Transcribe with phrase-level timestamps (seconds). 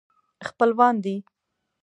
[0.47, 1.15] خپلوان دي.